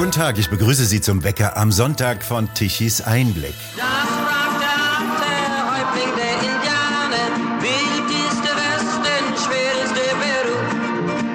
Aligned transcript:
Guten 0.00 0.12
Tag, 0.12 0.38
ich 0.38 0.48
begrüße 0.48 0.86
Sie 0.86 1.02
zum 1.02 1.24
Wecker 1.24 1.58
am 1.58 1.70
Sonntag 1.72 2.24
von 2.24 2.48
Tichys 2.54 3.02
Einblick. 3.02 3.52
Das 3.76 3.84
sprach 4.08 4.60
der 5.20 5.76
Häuptling 5.76 6.16
der 6.16 6.32
Indianer, 6.36 7.60
wildeste 7.60 8.48
Westen, 8.56 9.26
schwerste 9.36 10.00
Peru. 10.16 10.56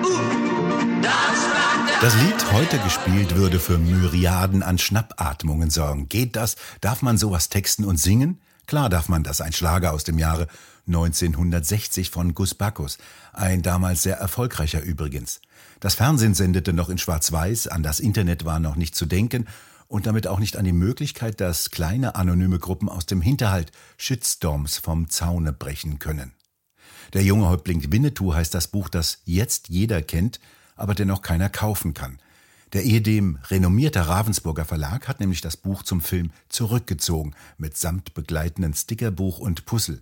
Uh, 0.04 1.02
das 1.04 2.02
Das 2.02 2.16
Lied 2.24 2.54
heute 2.54 2.80
gespielt 2.80 3.36
würde 3.36 3.60
für 3.60 3.78
Myriaden 3.78 4.64
an 4.64 4.80
Schnappatmungen 4.80 5.70
sorgen. 5.70 6.10
Geht 6.10 6.36
das? 6.36 6.56
Darf 6.82 7.04
man 7.04 7.20
sowas 7.20 7.50
texten 7.50 7.86
und 7.86 7.98
singen? 7.98 8.42
Klar 8.66 8.90
darf 8.90 9.10
man 9.10 9.22
das. 9.22 9.42
Ein 9.42 9.54
Schlager 9.54 9.94
aus 9.94 10.06
dem 10.06 10.18
Jahre 10.18 10.48
1960 10.88 12.10
von 12.10 12.34
Gus 12.34 12.56
Bacchus. 12.56 12.98
Ein 13.32 13.62
damals 13.62 14.02
sehr 14.02 14.18
erfolgreicher 14.18 14.82
übrigens. 14.82 15.40
Das 15.86 15.94
Fernsehen 15.94 16.34
sendete 16.34 16.74
noch 16.74 16.90
in 16.90 16.98
Schwarz-Weiß, 16.98 17.68
an 17.68 17.84
das 17.84 18.00
Internet 18.00 18.44
war 18.44 18.60
noch 18.60 18.76
nicht 18.76 18.96
zu 18.96 19.06
denken 19.06 19.46
und 19.88 20.08
damit 20.08 20.26
auch 20.26 20.40
nicht 20.40 20.58
an 20.58 20.66
die 20.66 20.74
Möglichkeit, 20.74 21.40
dass 21.40 21.70
kleine 21.70 22.16
anonyme 22.16 22.58
Gruppen 22.58 22.90
aus 22.90 23.06
dem 23.06 23.22
Hinterhalt 23.22 23.72
Shitstorms 23.96 24.80
vom 24.80 25.12
Zaune 25.12 25.54
brechen 25.54 26.00
können. 26.00 26.34
Der 27.14 27.22
junge 27.22 27.50
Häuptling 27.50 27.92
Winnetou 27.92 28.34
heißt 28.34 28.56
das 28.56 28.70
Buch, 28.70 28.90
das 28.90 29.20
jetzt 29.26 29.70
jeder 29.70 30.02
kennt, 30.02 30.40
aber 30.76 30.96
dennoch 30.96 31.22
keiner 31.22 31.50
kaufen 31.50 31.94
kann. 31.94 32.18
Der 32.74 32.82
ehedem 32.82 33.38
renommierte 33.52 34.08
Ravensburger 34.08 34.66
Verlag 34.66 35.08
hat 35.08 35.20
nämlich 35.20 35.42
das 35.42 35.56
Buch 35.56 35.84
zum 35.84 36.02
Film 36.02 36.32
zurückgezogen, 36.50 37.36
mit 37.60 37.78
samt 37.78 38.16
begleitenden 38.16 38.74
Stickerbuch 38.74 39.38
und 39.38 39.68
Puzzle. 39.68 40.02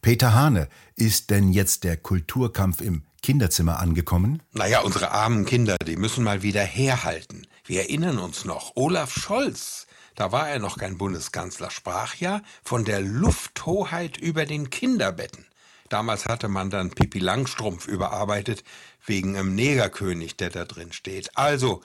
Peter 0.00 0.34
Hane, 0.34 0.68
ist 0.96 1.28
denn 1.28 1.52
jetzt 1.52 1.84
der 1.84 1.98
Kulturkampf 1.98 2.80
im 2.80 3.02
Kinderzimmer 3.22 3.78
angekommen? 3.78 4.42
Naja, 4.52 4.80
unsere 4.80 5.10
armen 5.10 5.44
Kinder, 5.44 5.76
die 5.86 5.96
müssen 5.96 6.24
mal 6.24 6.42
wieder 6.42 6.62
herhalten. 6.62 7.46
Wir 7.64 7.82
erinnern 7.82 8.18
uns 8.18 8.44
noch, 8.44 8.72
Olaf 8.74 9.12
Scholz, 9.14 9.86
da 10.14 10.32
war 10.32 10.48
er 10.48 10.58
noch 10.58 10.76
kein 10.76 10.98
Bundeskanzler, 10.98 11.70
sprach 11.70 12.14
ja 12.16 12.42
von 12.64 12.84
der 12.84 13.00
Lufthoheit 13.00 14.16
über 14.16 14.46
den 14.46 14.70
Kinderbetten. 14.70 15.46
Damals 15.88 16.26
hatte 16.26 16.48
man 16.48 16.70
dann 16.70 16.90
Pippi 16.90 17.18
Langstrumpf 17.18 17.88
überarbeitet, 17.88 18.62
wegen 19.04 19.36
einem 19.36 19.54
Negerkönig, 19.54 20.36
der 20.36 20.50
da 20.50 20.64
drin 20.64 20.92
steht. 20.92 21.36
Also, 21.36 21.82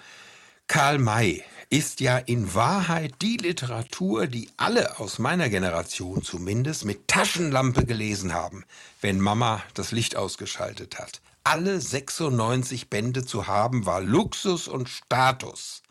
Karl 0.67 0.97
May 0.97 1.43
ist 1.69 1.99
ja 1.99 2.17
in 2.17 2.55
Wahrheit 2.55 3.13
die 3.21 3.37
Literatur, 3.37 4.25
die 4.25 4.49
alle 4.57 4.99
aus 4.99 5.19
meiner 5.19 5.47
Generation 5.47 6.23
zumindest 6.23 6.85
mit 6.85 7.07
Taschenlampe 7.07 7.85
gelesen 7.85 8.33
haben, 8.33 8.65
wenn 8.99 9.19
Mama 9.19 9.61
das 9.75 9.91
Licht 9.91 10.15
ausgeschaltet 10.15 10.97
hat. 10.97 11.21
Alle 11.43 11.79
96 11.79 12.89
Bände 12.89 13.25
zu 13.25 13.45
haben 13.45 13.85
war 13.85 14.01
Luxus 14.01 14.67
und 14.67 14.89
Status. 14.89 15.83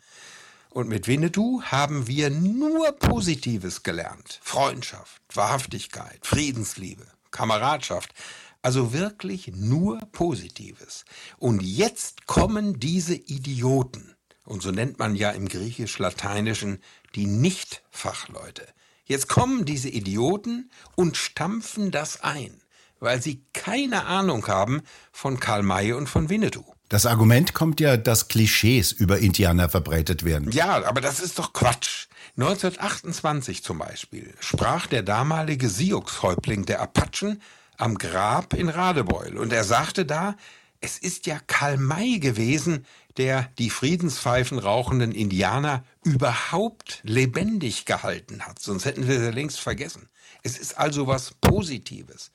Und 0.69 0.89
mit 0.89 1.07
Winnetou 1.07 1.61
haben 1.63 2.07
wir 2.07 2.29
nur 2.29 2.91
Positives 2.91 3.81
gelernt. 3.81 4.41
Freundschaft, 4.43 5.21
Wahrhaftigkeit, 5.33 6.19
Friedensliebe, 6.23 7.07
Kameradschaft. 7.31 8.13
Also 8.61 8.91
wirklich 8.91 9.51
nur 9.55 9.99
Positives. 10.11 11.05
Und 11.37 11.61
jetzt 11.63 12.27
kommen 12.27 12.77
diese 12.77 13.15
Idioten. 13.15 14.15
Und 14.45 14.61
so 14.61 14.71
nennt 14.71 14.99
man 14.99 15.15
ja 15.15 15.31
im 15.31 15.47
griechisch-lateinischen 15.47 16.79
die 17.15 17.25
Nicht-Fachleute. 17.25 18.67
Jetzt 19.05 19.27
kommen 19.27 19.65
diese 19.65 19.89
Idioten 19.89 20.71
und 20.95 21.17
stampfen 21.17 21.91
das 21.91 22.23
ein, 22.23 22.61
weil 22.99 23.21
sie 23.21 23.43
keine 23.53 24.05
Ahnung 24.05 24.47
haben 24.47 24.81
von 25.11 25.39
Karl 25.39 25.63
May 25.63 25.93
und 25.93 26.07
von 26.07 26.29
Winnetou. 26.29 26.63
Das 26.89 27.07
Argument 27.07 27.53
kommt 27.53 27.79
ja, 27.79 27.97
dass 27.97 28.27
Klischees 28.27 28.91
über 28.91 29.17
Indianer 29.17 29.69
verbreitet 29.69 30.23
werden. 30.23 30.51
Ja, 30.51 30.85
aber 30.85 31.01
das 31.01 31.19
ist 31.19 31.39
doch 31.39 31.51
Quatsch. 31.53 32.07
1928 32.37 33.63
zum 33.63 33.79
Beispiel 33.79 34.33
sprach 34.39 34.87
der 34.87 35.01
damalige 35.01 35.69
Sioux-Häuptling 35.69 36.65
der 36.65 36.81
Apachen 36.81 37.41
am 37.77 37.97
Grab 37.97 38.53
in 38.53 38.69
Radebeul 38.69 39.37
und 39.37 39.51
er 39.51 39.63
sagte 39.63 40.05
da, 40.05 40.35
es 40.85 40.99
ist 40.99 41.25
ja 41.25 41.39
Karl 41.47 41.77
May 41.77 42.19
gewesen, 42.19 42.85
der 43.17 43.49
die 43.57 43.71
Friedenspfeifen 43.71 44.59
rauchenden 44.59 45.11
Indianer 45.11 45.83
überhaupt 46.03 46.99
lebendig 47.01 47.85
gehalten 47.85 48.45
hat. 48.45 48.59
Sonst 48.59 48.85
hätten 48.85 49.07
wir 49.07 49.19
sie 49.19 49.31
längst 49.31 49.59
vergessen. 49.59 50.09
Es 50.43 50.59
ist 50.59 50.77
also 50.77 51.07
was 51.07 51.33
Positives. 51.41 52.31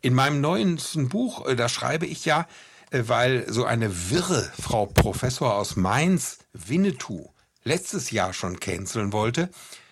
In 0.00 0.14
meinem 0.14 0.40
neuesten 0.40 1.10
Buch, 1.10 1.46
äh, 1.46 1.54
da 1.54 1.68
schreibe 1.68 2.06
ich 2.06 2.24
ja, 2.24 2.48
äh, 2.90 3.04
weil 3.06 3.50
so 3.52 3.64
eine 3.64 4.10
wirre 4.10 4.50
Frau 4.60 4.86
Professor 4.86 5.54
aus 5.54 5.76
Mainz, 5.76 6.38
Winnetou, 6.52 7.30
letztes 7.62 8.10
Jahr 8.10 8.32
schon 8.32 8.58
canceln 8.58 9.12
wollte, 9.12 9.48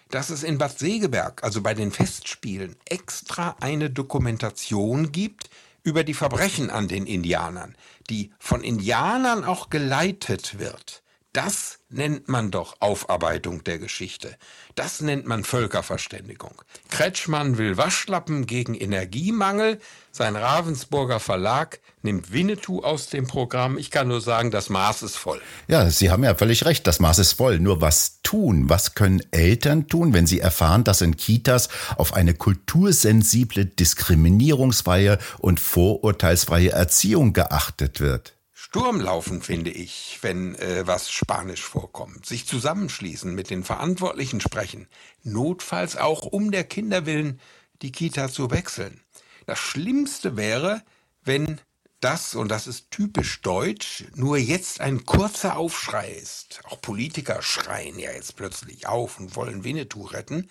dass 0.08 0.30
es 0.30 0.42
in 0.42 0.58
Bad 0.58 0.76
Segeberg, 0.76 1.44
also 1.44 1.62
bei 1.62 1.74
den 1.74 1.92
Festspielen, 1.92 2.74
extra 2.86 3.54
eine 3.60 3.88
Dokumentation 3.88 5.12
gibt 5.12 5.48
über 5.82 6.04
die 6.04 6.14
Verbrechen 6.14 6.70
an 6.70 6.88
den 6.88 7.06
Indianern, 7.06 7.76
die 8.08 8.32
von 8.38 8.62
Indianern 8.62 9.44
auch 9.44 9.70
geleitet 9.70 10.58
wird. 10.58 11.02
Das 11.32 11.78
nennt 11.90 12.28
man 12.28 12.50
doch 12.50 12.76
Aufarbeitung 12.80 13.62
der 13.62 13.78
Geschichte. 13.78 14.36
Das 14.74 15.00
nennt 15.00 15.26
man 15.26 15.44
Völkerverständigung. 15.44 16.60
Kretschmann 16.88 17.56
will 17.56 17.76
Waschlappen 17.76 18.46
gegen 18.46 18.74
Energiemangel. 18.74 19.78
Sein 20.10 20.34
Ravensburger 20.34 21.20
Verlag 21.20 21.78
nimmt 22.02 22.32
Winnetou 22.32 22.80
aus 22.82 23.10
dem 23.10 23.28
Programm. 23.28 23.78
Ich 23.78 23.92
kann 23.92 24.08
nur 24.08 24.20
sagen, 24.20 24.50
das 24.50 24.70
Maß 24.70 25.04
ist 25.04 25.16
voll. 25.16 25.40
Ja, 25.68 25.88
Sie 25.88 26.10
haben 26.10 26.24
ja 26.24 26.34
völlig 26.34 26.64
recht, 26.64 26.88
das 26.88 26.98
Maß 26.98 27.20
ist 27.20 27.34
voll. 27.34 27.60
Nur 27.60 27.80
was 27.80 28.22
tun? 28.24 28.68
Was 28.68 28.96
können 28.96 29.22
Eltern 29.30 29.86
tun, 29.86 30.12
wenn 30.12 30.26
sie 30.26 30.40
erfahren, 30.40 30.82
dass 30.82 31.00
in 31.00 31.16
Kitas 31.16 31.68
auf 31.96 32.12
eine 32.12 32.34
kultursensible, 32.34 33.66
diskriminierungsfreie 33.66 35.18
und 35.38 35.60
vorurteilsfreie 35.60 36.70
Erziehung 36.70 37.34
geachtet 37.34 38.00
wird? 38.00 38.34
Sturm 38.72 39.00
laufen, 39.00 39.42
finde 39.42 39.72
ich, 39.72 40.20
wenn 40.22 40.54
äh, 40.54 40.86
was 40.86 41.10
Spanisch 41.10 41.64
vorkommt. 41.64 42.24
Sich 42.24 42.46
zusammenschließen, 42.46 43.34
mit 43.34 43.50
den 43.50 43.64
Verantwortlichen 43.64 44.40
sprechen. 44.40 44.86
Notfalls 45.24 45.96
auch 45.96 46.22
um 46.22 46.52
der 46.52 46.62
Kinder 46.62 47.04
willen 47.04 47.40
die 47.82 47.90
Kita 47.90 48.28
zu 48.28 48.52
wechseln. 48.52 49.00
Das 49.46 49.58
Schlimmste 49.58 50.36
wäre, 50.36 50.84
wenn 51.24 51.60
das, 51.98 52.36
und 52.36 52.48
das 52.48 52.68
ist 52.68 52.92
typisch 52.92 53.40
deutsch, 53.40 54.04
nur 54.14 54.38
jetzt 54.38 54.80
ein 54.80 55.04
kurzer 55.04 55.56
Aufschrei 55.56 56.08
ist. 56.08 56.60
Auch 56.66 56.80
Politiker 56.80 57.42
schreien 57.42 57.98
ja 57.98 58.12
jetzt 58.12 58.36
plötzlich 58.36 58.86
auf 58.86 59.18
und 59.18 59.34
wollen 59.34 59.64
Winnetou 59.64 60.04
retten, 60.04 60.48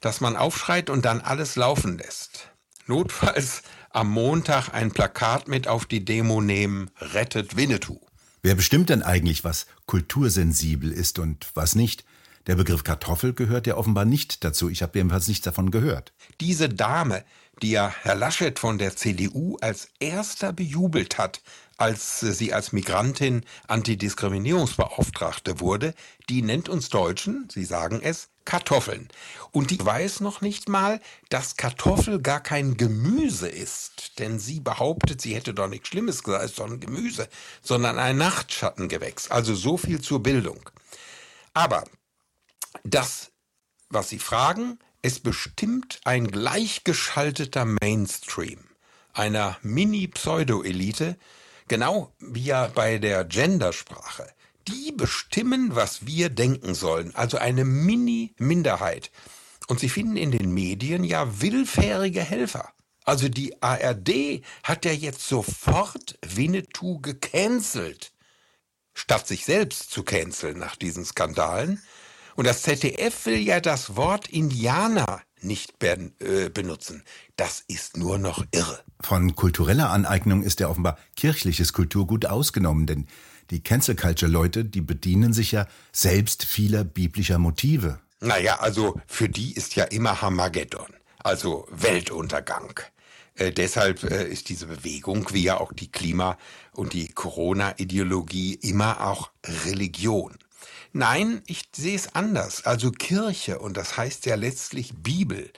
dass 0.00 0.20
man 0.20 0.36
aufschreit 0.36 0.90
und 0.90 1.04
dann 1.04 1.20
alles 1.20 1.56
laufen 1.56 1.98
lässt. 1.98 2.52
Notfalls 2.86 3.62
am 3.92 4.10
Montag 4.10 4.70
ein 4.70 4.90
Plakat 4.90 5.48
mit 5.48 5.68
auf 5.68 5.86
die 5.86 6.04
Demo 6.04 6.40
nehmen, 6.40 6.90
rettet 7.00 7.56
Winnetou. 7.56 8.00
Wer 8.42 8.54
bestimmt 8.54 8.88
denn 8.88 9.02
eigentlich, 9.02 9.44
was 9.44 9.66
kultursensibel 9.86 10.90
ist 10.90 11.18
und 11.18 11.48
was 11.54 11.74
nicht? 11.74 12.04
Der 12.48 12.56
Begriff 12.56 12.82
Kartoffel 12.82 13.34
gehört 13.34 13.68
ja 13.68 13.76
offenbar 13.76 14.04
nicht 14.04 14.42
dazu. 14.42 14.68
Ich 14.68 14.82
habe 14.82 14.98
jedenfalls 14.98 15.28
nichts 15.28 15.44
davon 15.44 15.70
gehört. 15.70 16.12
Diese 16.40 16.68
Dame, 16.68 17.24
die 17.62 17.70
ja 17.70 17.94
Herr 18.02 18.16
Laschet 18.16 18.58
von 18.58 18.78
der 18.78 18.96
CDU 18.96 19.58
als 19.60 19.90
erster 20.00 20.52
bejubelt 20.52 21.18
hat, 21.18 21.40
als 21.76 22.18
sie 22.18 22.52
als 22.52 22.72
Migrantin 22.72 23.44
Antidiskriminierungsbeauftragte 23.68 25.60
wurde, 25.60 25.94
die 26.28 26.42
nennt 26.42 26.68
uns 26.68 26.88
Deutschen, 26.88 27.48
Sie 27.50 27.64
sagen 27.64 28.00
es, 28.02 28.28
Kartoffeln. 28.44 29.08
Und 29.50 29.70
die 29.70 29.84
weiß 29.84 30.20
noch 30.20 30.40
nicht 30.40 30.68
mal, 30.68 31.00
dass 31.28 31.56
Kartoffel 31.56 32.20
gar 32.20 32.40
kein 32.40 32.76
Gemüse 32.76 33.48
ist. 33.48 34.18
Denn 34.18 34.38
sie 34.38 34.60
behauptet, 34.60 35.20
sie 35.20 35.34
hätte 35.34 35.54
doch 35.54 35.68
nichts 35.68 35.88
Schlimmes 35.88 36.22
gesagt, 36.22 36.44
es 36.44 36.58
ist 36.58 36.80
Gemüse, 36.80 37.28
sondern 37.62 37.98
ein 37.98 38.16
Nachtschattengewächs. 38.16 39.30
Also 39.30 39.54
so 39.54 39.76
viel 39.76 40.00
zur 40.00 40.22
Bildung. 40.22 40.70
Aber 41.54 41.84
das, 42.84 43.30
was 43.90 44.08
Sie 44.08 44.18
fragen, 44.18 44.78
es 45.02 45.20
bestimmt 45.20 46.00
ein 46.04 46.28
gleichgeschalteter 46.28 47.64
Mainstream 47.64 48.60
einer 49.12 49.58
Mini-Pseudo-Elite, 49.62 51.18
genau 51.68 52.12
wie 52.18 52.44
ja 52.44 52.68
bei 52.68 52.98
der 52.98 53.24
Gendersprache. 53.24 54.28
Die 54.68 54.92
bestimmen, 54.92 55.74
was 55.74 56.06
wir 56.06 56.28
denken 56.28 56.74
sollen, 56.74 57.14
also 57.14 57.38
eine 57.38 57.64
Mini-Minderheit. 57.64 59.10
Und 59.68 59.80
sie 59.80 59.88
finden 59.88 60.16
in 60.16 60.30
den 60.30 60.52
Medien 60.52 61.04
ja 61.04 61.40
willfährige 61.40 62.20
Helfer. 62.20 62.72
Also 63.04 63.28
die 63.28 63.60
ARD 63.62 64.42
hat 64.62 64.84
ja 64.84 64.92
jetzt 64.92 65.26
sofort 65.26 66.18
Winnetou 66.24 67.00
gecancelt, 67.00 68.12
statt 68.94 69.26
sich 69.26 69.44
selbst 69.44 69.90
zu 69.90 70.02
canceln 70.02 70.58
nach 70.58 70.76
diesen 70.76 71.04
Skandalen. 71.04 71.82
Und 72.34 72.46
das 72.46 72.62
ZDF 72.62 73.26
will 73.26 73.38
ja 73.38 73.60
das 73.60 73.96
Wort 73.96 74.28
Indianer 74.28 75.22
nicht 75.40 75.78
ben, 75.78 76.14
äh, 76.20 76.48
benutzen. 76.48 77.02
Das 77.36 77.64
ist 77.66 77.96
nur 77.96 78.18
noch 78.18 78.44
irre. 78.52 78.82
Von 79.00 79.34
kultureller 79.34 79.90
Aneignung 79.90 80.42
ist 80.42 80.60
ja 80.60 80.68
offenbar 80.68 80.96
kirchliches 81.16 81.72
Kulturgut 81.72 82.26
ausgenommen, 82.26 82.86
denn 82.86 83.08
Die 83.52 83.62
Cancel 83.62 83.94
Culture 83.96 84.32
Leute, 84.32 84.64
die 84.64 84.80
bedienen 84.80 85.34
sich 85.34 85.52
ja 85.52 85.66
selbst 85.92 86.46
vieler 86.46 86.84
biblischer 86.84 87.38
Motive. 87.38 88.00
Naja, 88.20 88.60
also 88.60 88.98
für 89.06 89.28
die 89.28 89.52
ist 89.52 89.76
ja 89.76 89.84
immer 89.84 90.22
Hamageddon, 90.22 90.86
also 91.18 91.68
Weltuntergang. 91.70 92.80
Äh, 93.34 93.52
deshalb 93.52 94.04
äh, 94.04 94.26
ist 94.26 94.48
diese 94.48 94.64
Bewegung, 94.64 95.28
wie 95.34 95.42
ja 95.42 95.60
auch 95.60 95.74
die 95.74 95.92
Klima- 95.92 96.38
und 96.72 96.94
die 96.94 97.08
Corona-Ideologie, 97.08 98.54
immer 98.54 99.06
auch 99.06 99.30
Religion. 99.66 100.38
Nein, 100.94 101.42
ich 101.46 101.64
sehe 101.76 101.94
es 101.94 102.14
anders. 102.14 102.64
Also 102.64 102.90
Kirche, 102.90 103.58
und 103.58 103.76
das 103.76 103.98
heißt 103.98 104.24
ja 104.24 104.36
letztlich 104.36 104.94
Bibel, 104.96 105.52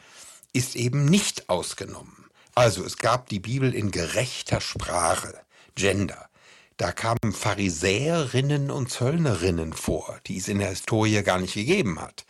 ist 0.53 0.75
eben 0.75 1.05
nicht 1.05 1.49
ausgenommen. 1.49 2.27
Also 2.57 2.85
es 2.85 2.97
gab 2.97 3.29
die 3.29 3.41
Bibel 3.41 3.73
in 3.73 3.93
gerechter 3.93 4.61
Sprache, 4.61 5.39
Gender. 5.77 6.29
Da 6.77 6.91
kamen 6.91 7.33
Pharisäerinnen 7.33 8.73
und 8.73 8.91
Zöllnerinnen 8.91 9.75
vor, 9.75 10.19
die 10.27 10.39
es 10.39 10.49
in 10.49 10.59
der 10.59 10.71
Historie 10.71 11.23
gar 11.23 11.39
nicht 11.39 11.55
gegeben 11.55 12.01
hat. 12.01 12.25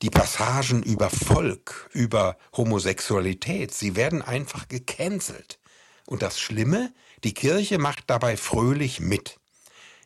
Die 0.00 0.08
Passagen 0.08 0.82
über 0.82 1.10
Volk, 1.10 1.90
über 1.92 2.38
Homosexualität, 2.56 3.74
sie 3.74 3.94
werden 3.94 4.22
einfach 4.22 4.68
gecancelt. 4.68 5.58
Und 6.06 6.22
das 6.22 6.40
Schlimme, 6.40 6.94
die 7.24 7.34
Kirche 7.34 7.78
macht 7.78 8.04
dabei 8.06 8.38
fröhlich 8.38 9.00
mit. 9.00 9.38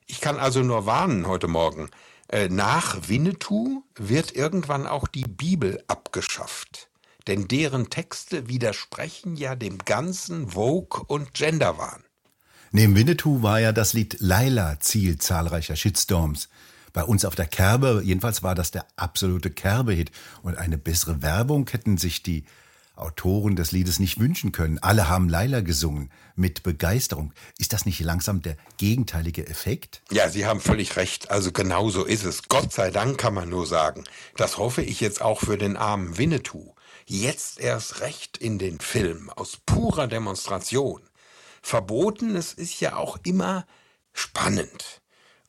Ich 0.06 0.20
kann 0.20 0.38
also 0.38 0.62
nur 0.62 0.86
warnen 0.86 1.28
heute 1.28 1.46
Morgen, 1.46 1.88
äh, 2.28 2.48
nach 2.48 3.08
Winnetou 3.08 3.84
wird 3.94 4.34
irgendwann 4.34 4.88
auch 4.88 5.06
die 5.06 5.26
Bibel 5.28 5.84
abgeschafft. 5.86 6.88
Denn 7.28 7.46
deren 7.46 7.90
Texte 7.90 8.48
widersprechen 8.48 9.36
ja 9.36 9.54
dem 9.54 9.78
ganzen 9.78 10.50
Vogue- 10.50 11.04
und 11.06 11.34
Genderwahn. 11.34 12.02
Neben 12.70 12.96
Winnetou 12.96 13.42
war 13.42 13.60
ja 13.60 13.72
das 13.72 13.94
Lied 13.94 14.16
Laila 14.20 14.78
Ziel 14.80 15.18
zahlreicher 15.18 15.76
Shitstorms. 15.76 16.48
Bei 16.92 17.02
uns 17.02 17.24
auf 17.24 17.34
der 17.34 17.46
Kerbe, 17.46 18.02
jedenfalls 18.04 18.42
war 18.42 18.54
das 18.54 18.70
der 18.70 18.84
absolute 18.96 19.50
Kerbe-Hit. 19.50 20.10
Und 20.42 20.56
eine 20.56 20.76
bessere 20.76 21.22
Werbung 21.22 21.68
hätten 21.70 21.96
sich 21.96 22.22
die 22.22 22.44
Autoren 22.94 23.56
des 23.56 23.72
Liedes 23.72 24.00
nicht 24.00 24.18
wünschen 24.18 24.52
können. 24.52 24.78
Alle 24.80 25.08
haben 25.08 25.28
Laila 25.28 25.60
gesungen, 25.60 26.10
mit 26.34 26.62
Begeisterung. 26.62 27.32
Ist 27.58 27.72
das 27.72 27.86
nicht 27.86 28.00
langsam 28.00 28.42
der 28.42 28.56
gegenteilige 28.76 29.46
Effekt? 29.46 30.02
Ja, 30.10 30.28
Sie 30.28 30.44
haben 30.46 30.60
völlig 30.60 30.96
recht. 30.96 31.30
Also 31.30 31.52
genau 31.52 31.90
so 31.90 32.04
ist 32.04 32.24
es. 32.24 32.48
Gott 32.48 32.72
sei 32.72 32.90
Dank 32.90 33.18
kann 33.18 33.34
man 33.34 33.48
nur 33.48 33.66
sagen. 33.66 34.04
Das 34.36 34.58
hoffe 34.58 34.82
ich 34.82 35.00
jetzt 35.00 35.22
auch 35.22 35.40
für 35.40 35.56
den 35.56 35.76
armen 35.76 36.18
Winnetou. 36.18 36.74
Jetzt 37.06 37.60
erst 37.60 38.00
recht 38.00 38.36
in 38.36 38.58
den 38.58 38.80
Film, 38.80 39.30
aus 39.30 39.56
purer 39.64 40.08
Demonstration. 40.08 41.00
Verboten, 41.68 42.34
es 42.34 42.54
ist 42.54 42.80
ja 42.80 42.96
auch 42.96 43.18
immer 43.24 43.66
spannend. 44.14 45.02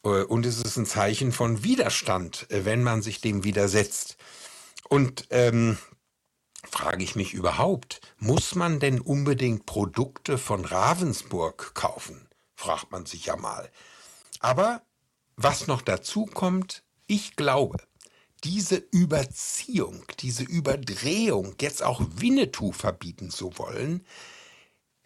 Äh, 0.04 0.24
und 0.24 0.46
es 0.46 0.62
ist 0.62 0.76
ein 0.76 0.86
Zeichen 0.86 1.32
von 1.32 1.64
Widerstand, 1.64 2.52
äh, 2.52 2.66
wenn 2.66 2.84
man 2.84 3.02
sich 3.02 3.22
dem 3.22 3.46
widersetzt. 3.46 4.18
Und 4.90 5.28
ähm, 5.30 5.78
frage 6.70 7.06
ich 7.06 7.16
mich 7.16 7.34
überhaupt, 7.34 8.02
muss 8.18 8.54
man 8.54 8.82
denn 8.82 9.00
unbedingt 9.00 9.66
Produkte 9.66 10.38
von 10.38 10.66
Ravensburg 10.66 11.74
kaufen? 11.74 12.28
fragt 12.54 12.92
man 12.92 13.06
sich 13.06 13.28
ja 13.28 13.38
mal. 13.38 13.72
Aber 14.42 14.82
was 15.38 15.68
noch 15.68 15.82
dazu 15.82 16.26
kommt, 16.26 16.84
ich 17.08 17.38
glaube, 17.38 17.78
diese 18.44 18.76
Überziehung, 18.76 20.04
diese 20.20 20.44
Überdrehung, 20.44 21.56
jetzt 21.62 21.82
auch 21.82 22.02
Winnetou 22.16 22.74
verbieten 22.74 23.30
zu 23.30 23.58
wollen, 23.58 24.06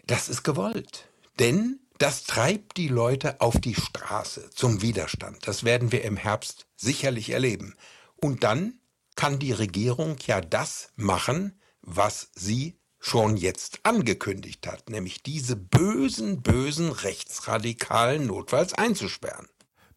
das 0.05 0.29
ist 0.29 0.43
gewollt. 0.43 1.09
Denn 1.39 1.79
das 1.97 2.23
treibt 2.23 2.77
die 2.77 2.87
Leute 2.87 3.39
auf 3.41 3.59
die 3.59 3.75
Straße 3.75 4.49
zum 4.53 4.81
Widerstand. 4.81 5.47
Das 5.47 5.63
werden 5.63 5.91
wir 5.91 6.03
im 6.03 6.17
Herbst 6.17 6.65
sicherlich 6.75 7.29
erleben. 7.29 7.75
Und 8.15 8.43
dann 8.43 8.79
kann 9.15 9.39
die 9.39 9.51
Regierung 9.51 10.17
ja 10.25 10.41
das 10.41 10.89
machen, 10.95 11.59
was 11.81 12.29
sie 12.35 12.77
schon 12.99 13.35
jetzt 13.35 13.81
angekündigt 13.83 14.65
hat, 14.65 14.89
nämlich 14.89 15.23
diese 15.23 15.55
bösen, 15.57 16.41
bösen 16.41 16.91
Rechtsradikalen 16.91 18.27
notfalls 18.27 18.73
einzusperren. 18.73 19.47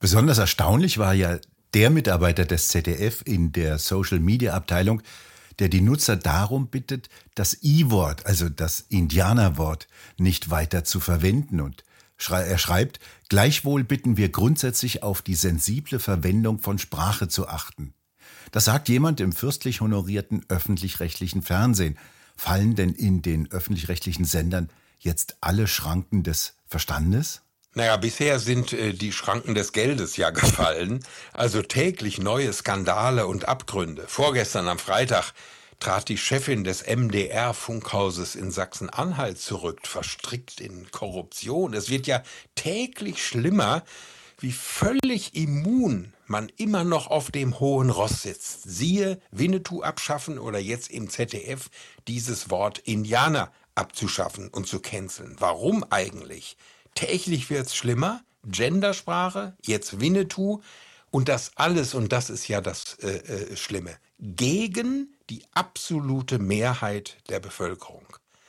Besonders 0.00 0.38
erstaunlich 0.38 0.98
war 0.98 1.14
ja 1.14 1.38
der 1.72 1.90
Mitarbeiter 1.90 2.44
des 2.44 2.68
ZDF 2.68 3.22
in 3.24 3.52
der 3.52 3.78
Social-Media-Abteilung, 3.78 5.02
der 5.58 5.68
die 5.68 5.80
Nutzer 5.80 6.16
darum 6.16 6.68
bittet, 6.68 7.08
das 7.34 7.62
I-Wort, 7.62 8.26
also 8.26 8.48
das 8.48 8.80
Indianerwort, 8.88 9.88
nicht 10.18 10.50
weiter 10.50 10.84
zu 10.84 11.00
verwenden. 11.00 11.60
Und 11.60 11.84
er 12.28 12.58
schreibt, 12.58 13.00
gleichwohl 13.28 13.84
bitten 13.84 14.16
wir 14.16 14.30
grundsätzlich 14.30 15.02
auf 15.02 15.22
die 15.22 15.34
sensible 15.34 15.98
Verwendung 15.98 16.58
von 16.58 16.78
Sprache 16.78 17.28
zu 17.28 17.48
achten. 17.48 17.94
Das 18.52 18.64
sagt 18.64 18.88
jemand 18.88 19.20
im 19.20 19.32
fürstlich 19.32 19.80
honorierten 19.80 20.44
öffentlich-rechtlichen 20.48 21.42
Fernsehen. 21.42 21.98
Fallen 22.36 22.74
denn 22.74 22.92
in 22.92 23.22
den 23.22 23.50
öffentlich-rechtlichen 23.50 24.24
Sendern 24.24 24.70
jetzt 24.98 25.36
alle 25.40 25.66
Schranken 25.66 26.22
des 26.22 26.54
Verstandes? 26.66 27.42
Naja, 27.76 27.98
bisher 27.98 28.38
sind 28.38 28.72
äh, 28.72 28.94
die 28.94 29.12
Schranken 29.12 29.54
des 29.54 29.72
Geldes 29.72 30.16
ja 30.16 30.30
gefallen. 30.30 31.04
Also 31.34 31.60
täglich 31.60 32.16
neue 32.16 32.50
Skandale 32.54 33.26
und 33.26 33.48
Abgründe. 33.48 34.04
Vorgestern 34.08 34.66
am 34.66 34.78
Freitag 34.78 35.34
trat 35.78 36.08
die 36.08 36.16
Chefin 36.16 36.64
des 36.64 36.86
MDR-Funkhauses 36.86 38.34
in 38.34 38.50
Sachsen-Anhalt 38.50 39.38
zurück, 39.38 39.86
verstrickt 39.86 40.58
in 40.62 40.90
Korruption. 40.90 41.74
Es 41.74 41.90
wird 41.90 42.06
ja 42.06 42.22
täglich 42.54 43.22
schlimmer, 43.22 43.84
wie 44.38 44.52
völlig 44.52 45.34
immun 45.34 46.14
man 46.24 46.50
immer 46.56 46.82
noch 46.82 47.08
auf 47.08 47.30
dem 47.30 47.60
hohen 47.60 47.90
Ross 47.90 48.22
sitzt. 48.22 48.62
Siehe 48.64 49.20
Winnetou 49.32 49.82
abschaffen 49.82 50.38
oder 50.38 50.58
jetzt 50.58 50.90
im 50.90 51.10
ZDF 51.10 51.68
dieses 52.08 52.48
Wort 52.48 52.78
Indianer 52.78 53.52
abzuschaffen 53.74 54.48
und 54.48 54.66
zu 54.66 54.80
canceln. 54.80 55.36
Warum 55.40 55.84
eigentlich? 55.90 56.56
Täglich 56.96 57.48
wird's 57.50 57.76
schlimmer. 57.76 58.22
Gendersprache, 58.44 59.54
jetzt 59.64 60.00
Winnetou. 60.00 60.62
Und 61.10 61.28
das 61.28 61.52
alles, 61.54 61.94
und 61.94 62.12
das 62.12 62.30
ist 62.30 62.48
ja 62.48 62.60
das 62.60 62.94
äh, 63.00 63.18
äh, 63.18 63.56
Schlimme, 63.56 63.96
gegen 64.18 65.14
die 65.30 65.42
absolute 65.54 66.38
Mehrheit 66.38 67.16
der 67.28 67.38
Bevölkerung. 67.38 68.06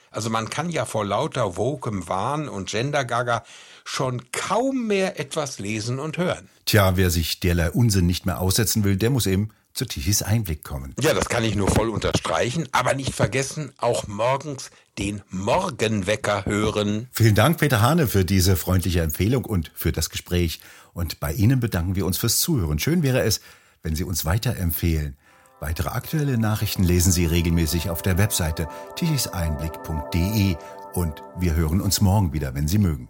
Also 0.09 0.29
man 0.29 0.49
kann 0.49 0.69
ja 0.69 0.85
vor 0.85 1.05
lauter 1.05 1.57
wokem 1.57 2.07
Wahn 2.07 2.49
und 2.49 2.69
Gendergaga 2.69 3.44
schon 3.83 4.31
kaum 4.31 4.88
mehr 4.88 5.19
etwas 5.19 5.59
lesen 5.59 5.99
und 5.99 6.18
hören. 6.18 6.49
Tja, 6.66 6.97
wer 6.97 7.09
sich 7.09 7.39
derlei 7.39 7.69
Unsinn 7.71 8.07
nicht 8.07 8.25
mehr 8.25 8.39
aussetzen 8.39 8.83
will, 8.83 8.95
der 8.95 9.09
muss 9.09 9.27
eben 9.27 9.49
zu 9.78 9.86
Tichys 9.86 10.24
Einblick 10.24 10.64
kommen. 10.64 10.94
Ja, 11.00 11.14
das 11.14 11.30
kann 11.30 11.44
ich 11.44 11.56
nur 11.56 11.69
voll 11.69 11.90
unterstreichen, 11.90 12.68
aber 12.72 12.94
nicht 12.94 13.14
vergessen, 13.14 13.72
auch 13.78 14.07
morgens 14.07 14.72
den 14.98 15.22
Morgenwecker 15.30 16.46
hören. 16.46 17.07
Vielen 17.12 17.36
Dank, 17.36 17.60
Peter 17.60 17.81
Hane, 17.81 18.07
für 18.07 18.26
diese 18.26 18.56
freundliche 18.56 19.02
Empfehlung 19.02 19.46
und 19.46 19.72
für 19.76 19.92
das 19.92 20.10
Gespräch. 20.10 20.60
Und 20.94 21.19
bei 21.19 21.31
Ihnen 21.31 21.60
bedanken 21.60 21.96
wir 21.96 22.06
uns 22.06 22.18
fürs 22.18 22.40
Zuhören. 22.40 22.80
Schön 22.80 23.04
wäre 23.04 23.22
es, 23.22 23.42
wenn 23.84 23.96
Sie 23.96 24.04
uns 24.04 24.26
weiterempfehlen. 24.26 25.16
Weitere 25.60 25.90
aktuelle 25.90 26.38
Nachrichten 26.38 26.84
lesen 26.84 27.12
Sie 27.12 27.26
regelmäßig 27.26 27.90
auf 27.90 28.02
der 28.02 28.18
Webseite 28.18 28.68
tichiseinblick.de 28.96 30.56
und 30.94 31.22
wir 31.40 31.56
hören 31.56 31.81
uns 31.81 32.02
morgen 32.02 32.34
wieder, 32.34 32.54
wenn 32.56 32.68
Sie 32.68 32.78
mögen. 32.78 33.10